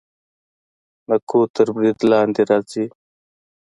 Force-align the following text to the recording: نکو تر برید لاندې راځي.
نکو 1.07 1.39
تر 1.53 1.67
برید 1.75 1.97
لاندې 2.11 2.41
راځي. 2.49 2.85